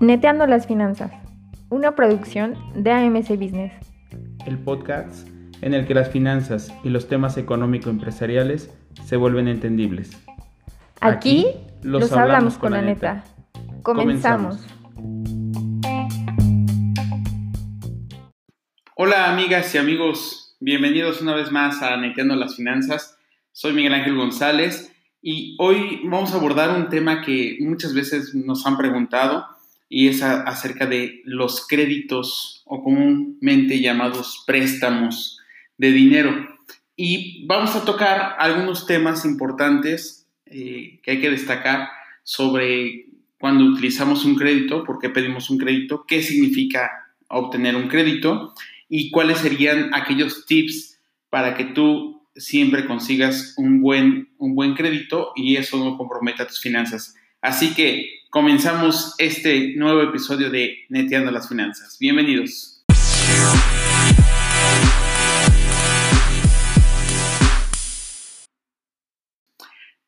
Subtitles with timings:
[0.00, 1.12] Neteando las finanzas,
[1.68, 3.72] una producción de AMC Business.
[4.46, 5.28] El podcast
[5.60, 8.74] en el que las finanzas y los temas económico-empresariales
[9.04, 10.18] se vuelven entendibles.
[11.00, 11.46] Aquí,
[11.82, 13.24] los, hablamos, con la neta.
[13.82, 14.66] Comenzamos.
[18.96, 23.16] Hola amigas y amigos, bienvenidos una vez más a Neteando las Finanzas.
[23.52, 28.66] Soy Miguel Ángel González y hoy vamos a abordar un tema que muchas veces nos
[28.66, 29.46] han preguntado
[29.88, 35.38] y es acerca de los créditos o comúnmente llamados préstamos
[35.76, 36.48] de dinero.
[36.96, 41.88] Y vamos a tocar algunos temas importantes eh, que hay que destacar
[42.22, 43.06] sobre
[43.38, 46.90] cuando utilizamos un crédito, por qué pedimos un crédito, qué significa
[47.28, 48.54] obtener un crédito
[48.88, 50.98] y cuáles serían aquellos tips
[51.30, 56.60] para que tú siempre consigas un buen, un buen crédito y eso no comprometa tus
[56.60, 57.14] finanzas.
[57.40, 61.98] Así que comenzamos este nuevo episodio de Neteando las Finanzas.
[62.00, 62.84] Bienvenidos.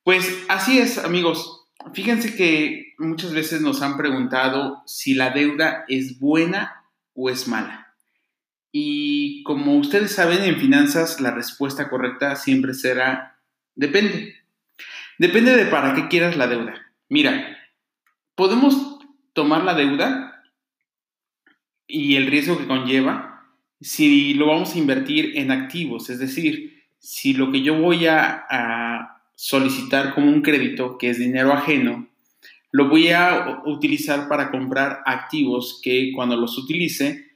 [0.05, 1.69] Pues así es, amigos.
[1.95, 7.82] Fíjense que muchas veces nos han preguntado si la deuda es buena o es mala.
[8.73, 13.39] Y como ustedes saben, en finanzas la respuesta correcta siempre será
[13.75, 14.37] depende.
[15.19, 16.75] Depende de para qué quieras la deuda.
[17.09, 17.59] Mira,
[18.35, 18.99] podemos
[19.35, 20.43] tomar la deuda
[21.87, 23.33] y el riesgo que conlleva
[23.83, 29.09] si lo vamos a invertir en activos, es decir, si lo que yo voy a,
[29.35, 32.07] solicitar como un crédito, que es dinero ajeno,
[32.71, 37.32] lo voy a utilizar para comprar activos que cuando los utilice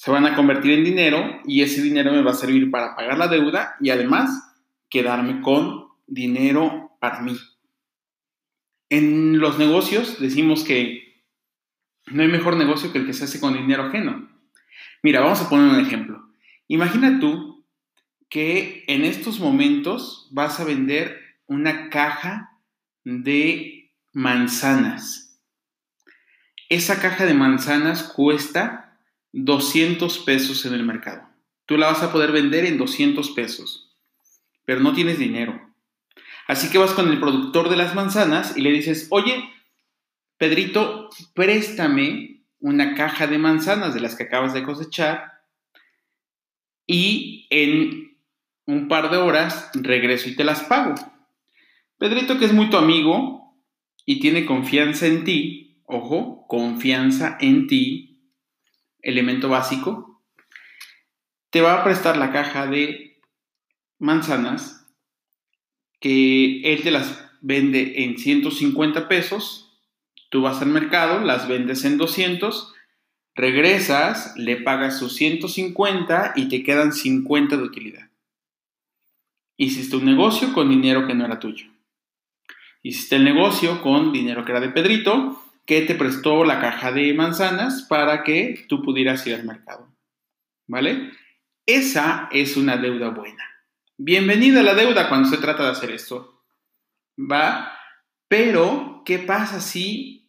[0.00, 3.18] se van a convertir en dinero y ese dinero me va a servir para pagar
[3.18, 4.56] la deuda y además
[4.88, 7.38] quedarme con dinero para mí.
[8.88, 11.22] En los negocios decimos que
[12.06, 14.26] no hay mejor negocio que el que se hace con dinero ajeno.
[15.02, 16.30] Mira, vamos a poner un ejemplo.
[16.66, 17.66] Imagina tú
[18.30, 22.58] que en estos momentos vas a vender una caja
[23.04, 25.38] de manzanas.
[26.70, 28.89] Esa caja de manzanas cuesta
[29.32, 31.28] 200 pesos en el mercado.
[31.66, 33.96] Tú la vas a poder vender en 200 pesos,
[34.64, 35.60] pero no tienes dinero.
[36.46, 39.48] Así que vas con el productor de las manzanas y le dices, oye,
[40.36, 45.32] Pedrito, préstame una caja de manzanas de las que acabas de cosechar
[46.86, 48.16] y en
[48.66, 50.94] un par de horas regreso y te las pago.
[51.98, 53.54] Pedrito, que es muy tu amigo
[54.06, 58.09] y tiene confianza en ti, ojo, confianza en ti,
[59.02, 60.22] elemento básico,
[61.50, 63.20] te va a prestar la caja de
[63.98, 64.86] manzanas
[66.00, 69.78] que él te las vende en 150 pesos,
[70.30, 72.74] tú vas al mercado, las vendes en 200,
[73.34, 78.10] regresas, le pagas sus 150 y te quedan 50 de utilidad.
[79.56, 81.66] Hiciste un negocio con dinero que no era tuyo.
[82.82, 87.14] Hiciste el negocio con dinero que era de Pedrito, que te prestó la caja de
[87.14, 89.86] manzanas para que tú pudieras ir al mercado.
[90.66, 91.12] ¿Vale?
[91.64, 93.44] Esa es una deuda buena.
[93.96, 96.42] Bienvenida a la deuda cuando se trata de hacer esto.
[97.16, 97.72] ¿Va?
[98.26, 100.28] Pero, ¿qué pasa si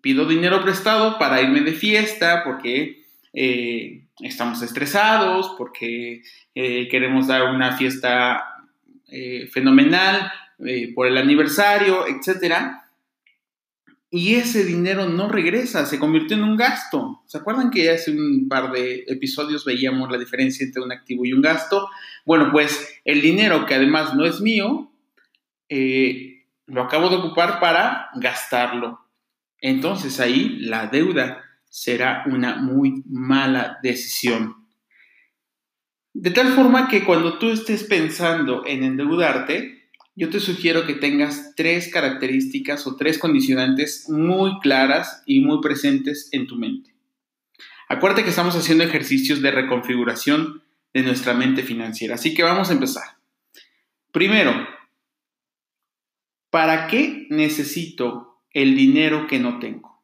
[0.00, 3.02] pido dinero prestado para irme de fiesta porque
[3.32, 6.22] eh, estamos estresados, porque
[6.54, 8.44] eh, queremos dar una fiesta
[9.08, 10.30] eh, fenomenal
[10.94, 12.87] por el aniversario, etcétera?
[14.10, 17.22] Y ese dinero no regresa, se convirtió en un gasto.
[17.26, 21.34] ¿Se acuerdan que hace un par de episodios veíamos la diferencia entre un activo y
[21.34, 21.88] un gasto?
[22.24, 24.90] Bueno, pues el dinero que además no es mío,
[25.68, 29.00] eh, lo acabo de ocupar para gastarlo.
[29.60, 34.66] Entonces ahí la deuda será una muy mala decisión.
[36.14, 39.77] De tal forma que cuando tú estés pensando en endeudarte,
[40.18, 46.28] yo te sugiero que tengas tres características o tres condicionantes muy claras y muy presentes
[46.32, 46.92] en tu mente.
[47.88, 52.72] Acuérdate que estamos haciendo ejercicios de reconfiguración de nuestra mente financiera, así que vamos a
[52.72, 53.04] empezar.
[54.10, 54.66] Primero,
[56.50, 60.02] ¿para qué necesito el dinero que no tengo?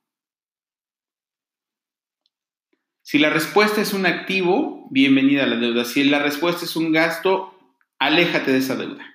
[3.02, 5.84] Si la respuesta es un activo, bienvenida a la deuda.
[5.84, 7.58] Si la respuesta es un gasto,
[7.98, 9.13] aléjate de esa deuda.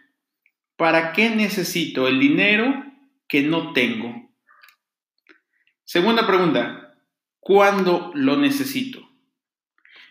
[0.80, 2.86] ¿Para qué necesito el dinero
[3.28, 4.32] que no tengo?
[5.84, 6.96] Segunda pregunta,
[7.42, 9.06] ¿cuándo lo necesito?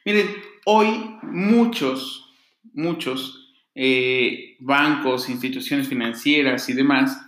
[0.05, 0.27] Miren,
[0.67, 2.35] hoy muchos,
[2.75, 7.19] muchos eh, bancos, instituciones financieras y demás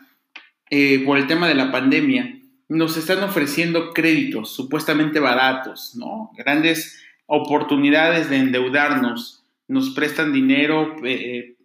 [0.69, 6.31] eh, por el tema de la pandemia, nos están ofreciendo créditos supuestamente baratos, ¿no?
[6.37, 11.57] Grandes oportunidades de endeudarnos, nos prestan dinero eh,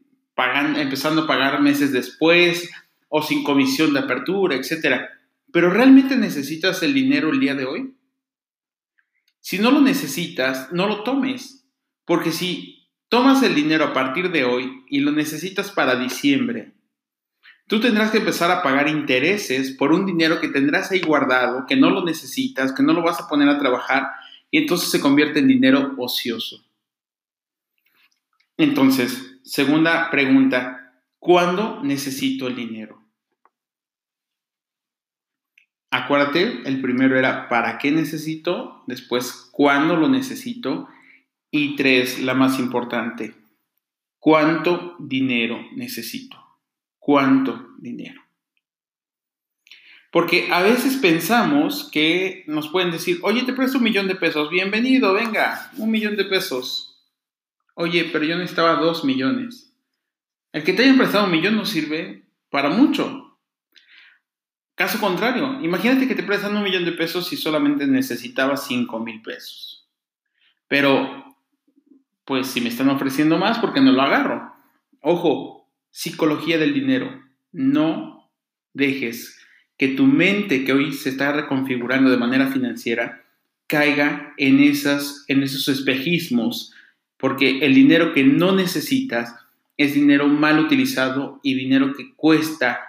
[0.77, 2.69] empezando a pagar meses después
[3.09, 5.01] o sin comisión de apertura, etc.
[5.51, 7.95] Pero ¿realmente necesitas el dinero el día de hoy?
[9.39, 11.65] Si no lo necesitas, no lo tomes,
[12.05, 16.75] porque si tomas el dinero a partir de hoy y lo necesitas para diciembre,
[17.67, 21.75] Tú tendrás que empezar a pagar intereses por un dinero que tendrás ahí guardado, que
[21.75, 24.11] no lo necesitas, que no lo vas a poner a trabajar
[24.51, 26.63] y entonces se convierte en dinero ocioso.
[28.57, 33.01] Entonces, segunda pregunta, ¿cuándo necesito el dinero?
[35.91, 38.83] Acuérdate, el primero era ¿para qué necesito?
[38.87, 40.89] Después, ¿cuándo lo necesito?
[41.49, 43.33] Y tres, la más importante,
[44.19, 46.45] ¿cuánto dinero necesito?
[47.05, 48.19] cuánto dinero.
[50.11, 54.49] Porque a veces pensamos que nos pueden decir, oye, te presto un millón de pesos,
[54.49, 56.94] bienvenido, venga, un millón de pesos.
[57.75, 59.73] Oye, pero yo necesitaba dos millones.
[60.51, 63.37] El que te hayan prestado un millón no sirve para mucho.
[64.75, 69.21] Caso contrario, imagínate que te prestan un millón de pesos y solamente necesitabas cinco mil
[69.21, 69.87] pesos.
[70.67, 71.37] Pero,
[72.25, 74.53] pues si me están ofreciendo más, ¿por qué no lo agarro?
[75.01, 77.23] Ojo, psicología del dinero.
[77.51, 78.31] No
[78.73, 79.39] dejes
[79.77, 83.23] que tu mente, que hoy se está reconfigurando de manera financiera,
[83.67, 86.73] caiga en, esas, en esos espejismos,
[87.17, 89.35] porque el dinero que no necesitas
[89.77, 92.81] es dinero mal utilizado y dinero que cuesta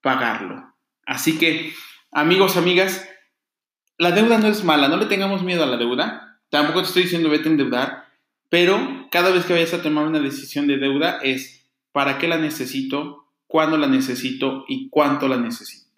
[0.00, 0.74] pagarlo.
[1.04, 1.72] Así que,
[2.12, 3.08] amigos, amigas,
[3.98, 6.40] la deuda no es mala, no le tengamos miedo a la deuda.
[6.48, 8.04] Tampoco te estoy diciendo vete a endeudar,
[8.48, 12.38] pero cada vez que vayas a tomar una decisión de deuda es para qué la
[12.38, 15.90] necesito, cuándo la necesito y cuánto la necesito.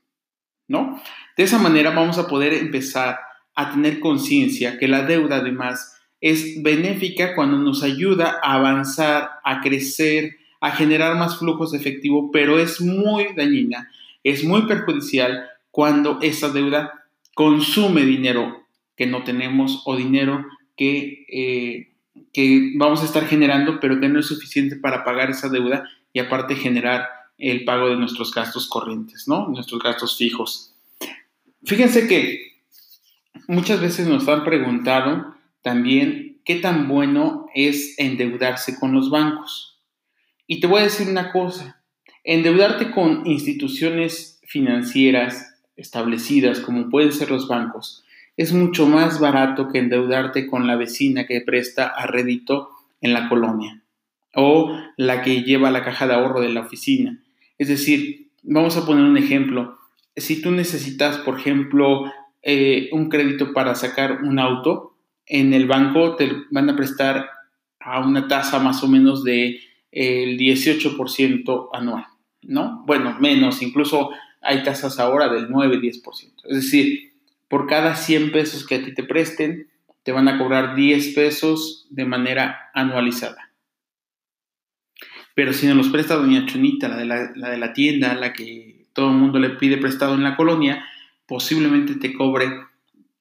[0.68, 1.00] ¿No?
[1.36, 3.20] De esa manera vamos a poder empezar
[3.54, 9.60] a tener conciencia que la deuda además es benéfica cuando nos ayuda a avanzar, a
[9.60, 13.90] crecer, a generar más flujos de efectivo, pero es muy dañina,
[14.24, 17.04] es muy perjudicial cuando esa deuda
[17.34, 18.64] consume dinero
[18.96, 20.46] que no tenemos o dinero
[20.76, 21.92] que eh,
[22.32, 26.20] que vamos a estar generando, pero que no es suficiente para pagar esa deuda y
[26.20, 27.08] aparte generar
[27.38, 29.48] el pago de nuestros gastos corrientes, ¿no?
[29.48, 30.74] Nuestros gastos fijos.
[31.64, 32.52] Fíjense que
[33.48, 39.80] muchas veces nos han preguntado también qué tan bueno es endeudarse con los bancos.
[40.46, 41.82] Y te voy a decir una cosa,
[42.24, 48.04] endeudarte con instituciones financieras establecidas como pueden ser los bancos
[48.36, 52.70] es mucho más barato que endeudarte con la vecina que presta a rédito
[53.00, 53.82] en la colonia
[54.34, 57.18] o la que lleva la caja de ahorro de la oficina.
[57.58, 59.78] Es decir, vamos a poner un ejemplo.
[60.16, 62.10] Si tú necesitas, por ejemplo,
[62.42, 64.91] eh, un crédito para sacar un auto,
[65.26, 67.30] en el banco te van a prestar
[67.80, 69.60] a una tasa más o menos de
[69.90, 72.06] el 18% anual,
[72.42, 72.82] ¿no?
[72.86, 74.10] Bueno, menos, incluso
[74.40, 76.32] hay tasas ahora del 9-10%.
[76.44, 77.12] Es decir,
[77.48, 79.68] por cada 100 pesos que a ti te presten,
[80.02, 83.50] te van a cobrar 10 pesos de manera anualizada.
[85.34, 88.86] Pero si nos los presta doña Chunita, la de la, de la tienda, la que
[88.92, 90.84] todo el mundo le pide prestado en la colonia,
[91.26, 92.50] posiblemente te cobre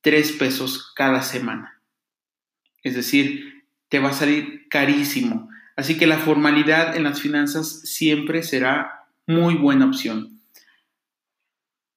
[0.02, 1.81] 3 pesos cada semana.
[2.84, 5.50] Es decir, te va a salir carísimo.
[5.76, 10.40] Así que la formalidad en las finanzas siempre será muy buena opción.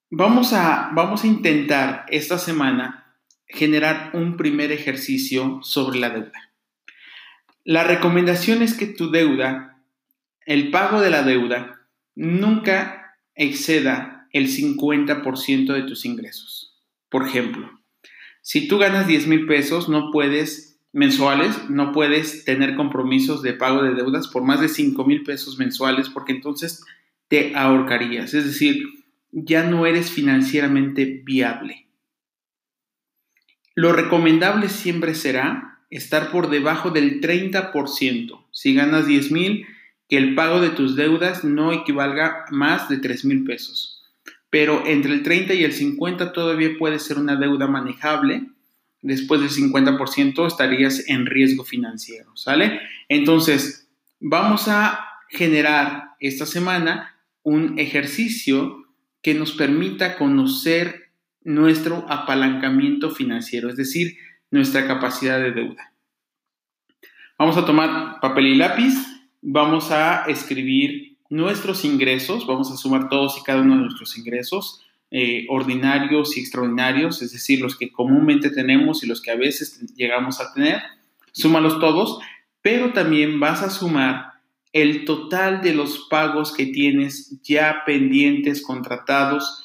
[0.09, 3.15] Vamos a, vamos a intentar esta semana
[3.47, 6.51] generar un primer ejercicio sobre la deuda.
[7.63, 9.81] La recomendación es que tu deuda,
[10.45, 11.81] el pago de la deuda,
[12.13, 16.75] nunca exceda el 50% de tus ingresos.
[17.09, 17.71] Por ejemplo,
[18.41, 23.83] si tú ganas 10 mil pesos, no puedes, mensuales, no puedes tener compromisos de pago
[23.83, 26.85] de deudas por más de 5 mil pesos mensuales porque entonces
[27.27, 28.33] te ahorcarías.
[28.33, 28.81] Es decir,
[29.33, 31.87] ya no eres financieramente viable.
[33.75, 38.45] Lo recomendable siempre será estar por debajo del 30%.
[38.51, 39.65] Si ganas 10 mil,
[40.07, 44.01] que el pago de tus deudas no equivalga más de 3 mil pesos.
[44.49, 48.54] Pero entre el 30 y el 50 todavía puede ser una deuda manejable.
[49.05, 52.81] Después del 50% estarías en riesgo financiero, ¿sale?
[53.07, 53.87] Entonces,
[54.19, 58.87] vamos a generar esta semana un ejercicio
[59.21, 61.11] que nos permita conocer
[61.43, 64.17] nuestro apalancamiento financiero, es decir,
[64.49, 65.93] nuestra capacidad de deuda.
[67.37, 68.95] Vamos a tomar papel y lápiz,
[69.43, 74.84] vamos a escribir nuestros ingresos, vamos a sumar todos y cada uno de nuestros ingresos,
[75.11, 79.79] eh, ordinarios y extraordinarios, es decir, los que comúnmente tenemos y los que a veces
[79.95, 80.81] llegamos a tener,
[81.31, 82.19] súmalos todos,
[82.61, 84.33] pero también vas a sumar
[84.73, 89.63] el total de los pagos que tienes ya pendientes, contratados,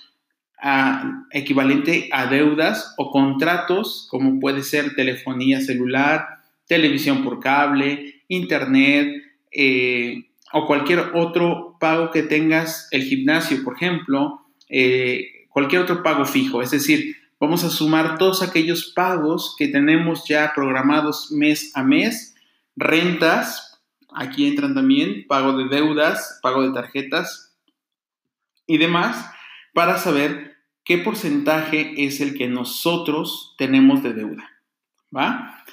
[1.32, 9.20] equivalente a deudas o contratos, como puede ser telefonía celular, televisión por cable, internet
[9.50, 16.24] eh, o cualquier otro pago que tengas, el gimnasio, por ejemplo, eh, cualquier otro pago
[16.24, 16.62] fijo.
[16.62, 22.34] Es decir, vamos a sumar todos aquellos pagos que tenemos ya programados mes a mes,
[22.76, 23.82] rentas,
[24.14, 27.56] aquí entran también pago de deudas, pago de tarjetas
[28.66, 29.30] y demás,
[29.74, 34.48] para saber qué porcentaje es el que nosotros tenemos de deuda.
[35.14, 35.64] ¿Va?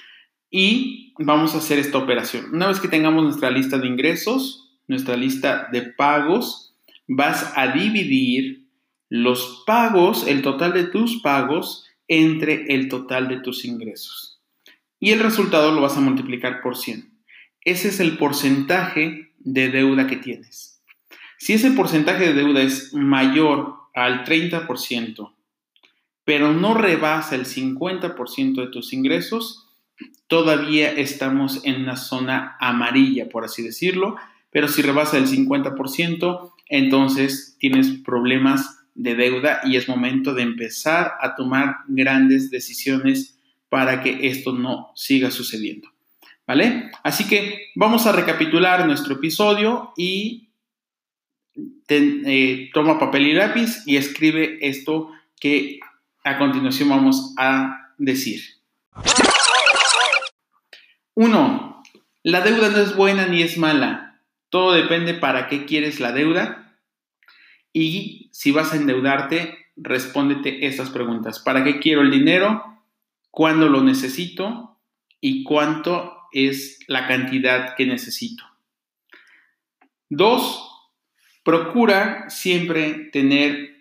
[0.49, 2.53] Y vamos a hacer esta operación.
[2.53, 6.75] Una vez que tengamos nuestra lista de ingresos, nuestra lista de pagos,
[7.07, 8.66] vas a dividir
[9.09, 14.39] los pagos, el total de tus pagos, entre el total de tus ingresos.
[14.99, 17.11] Y el resultado lo vas a multiplicar por 100.
[17.61, 20.81] Ese es el porcentaje de deuda que tienes.
[21.37, 25.33] Si ese porcentaje de deuda es mayor al 30%,
[26.23, 29.69] pero no rebasa el 50% de tus ingresos,
[30.27, 34.17] todavía estamos en una zona amarilla, por así decirlo,
[34.51, 41.13] pero si rebasa el 50%, entonces tienes problemas de deuda y es momento de empezar
[41.21, 43.39] a tomar grandes decisiones
[43.69, 45.89] para que esto no siga sucediendo.
[46.47, 46.91] ¿Vale?
[47.03, 50.49] Así que vamos a recapitular nuestro episodio y
[51.89, 55.79] eh, toma papel y lápiz y escribe esto que
[56.23, 58.41] a continuación vamos a decir.
[61.13, 61.83] 1.
[62.23, 64.21] La deuda no es buena ni es mala.
[64.49, 66.66] Todo depende para qué quieres la deuda
[67.77, 71.39] y si vas a endeudarte, respóndete estas preguntas.
[71.39, 72.63] ¿Para qué quiero el dinero?
[73.29, 74.79] ¿Cuándo lo necesito?
[75.21, 78.43] ¿Y cuánto es la cantidad que necesito?
[80.09, 80.67] Dos,
[81.43, 83.75] procura siempre tener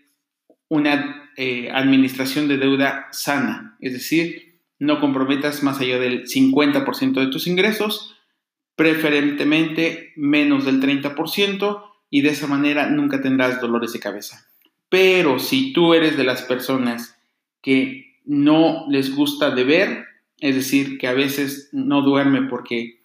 [0.68, 7.28] una eh, administración de deuda sana, es decir, no comprometas más allá del 50% de
[7.28, 8.14] tus ingresos,
[8.74, 14.46] preferentemente menos del 30%, y de esa manera nunca tendrás dolores de cabeza.
[14.88, 17.18] Pero si tú eres de las personas
[17.60, 20.04] que no les gusta deber,
[20.38, 23.00] es decir, que a veces no duerme porque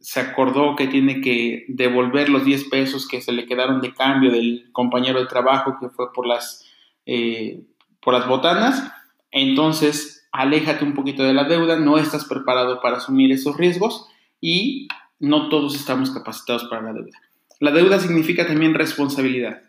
[0.00, 4.30] se acordó que tiene que devolver los 10 pesos que se le quedaron de cambio
[4.30, 6.64] del compañero de trabajo que fue por las,
[7.06, 7.62] eh,
[8.00, 8.90] por las botanas,
[9.30, 14.08] entonces aléjate un poquito de la deuda, no estás preparado para asumir esos riesgos
[14.40, 17.18] y no todos estamos capacitados para la deuda.
[17.60, 19.62] La deuda significa también responsabilidad.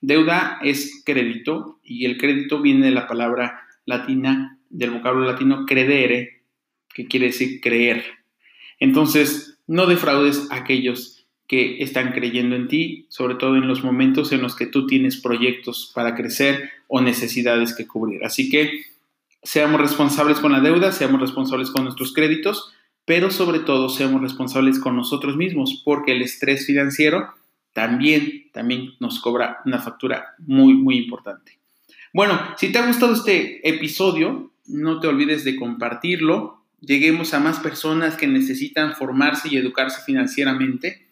[0.00, 6.42] Deuda es crédito y el crédito viene de la palabra latina, del vocablo latino credere,
[6.94, 8.04] que quiere decir creer.
[8.78, 14.32] Entonces, no defraudes a aquellos que están creyendo en ti, sobre todo en los momentos
[14.32, 18.24] en los que tú tienes proyectos para crecer o necesidades que cubrir.
[18.24, 18.82] Así que
[19.42, 22.74] seamos responsables con la deuda, seamos responsables con nuestros créditos,
[23.08, 27.32] pero sobre todo seamos responsables con nosotros mismos, porque el estrés financiero
[27.72, 31.58] también, también nos cobra una factura muy, muy importante.
[32.12, 36.62] Bueno, si te ha gustado este episodio, no te olvides de compartirlo.
[36.82, 41.06] Lleguemos a más personas que necesitan formarse y educarse financieramente.